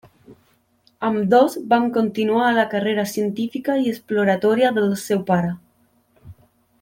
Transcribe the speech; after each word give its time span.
Ambdós 1.09 1.57
van 1.73 1.83
continuar 1.99 2.47
la 2.55 2.63
carrera 2.73 3.05
científica 3.13 3.75
i 3.85 3.91
exploratòria 3.95 4.73
del 4.81 4.93
seu 5.07 5.21
pare. 5.33 5.53